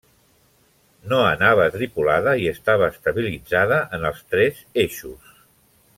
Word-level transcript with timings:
No 1.11 1.19
anava 1.25 1.67
tripulada, 1.75 2.33
i 2.45 2.49
estava 2.53 2.89
estabilitzada 2.95 3.81
en 3.99 4.11
els 4.11 4.25
tres 4.33 4.65
eixos. 4.87 5.33